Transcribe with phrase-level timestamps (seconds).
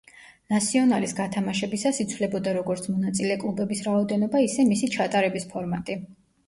[0.53, 6.03] ნასიონალის გათამაშებისას იცვლებოდა როგორც მონაწილე კლუბების რაოდენობა, ისე მისი ჩატარების ფორმატი.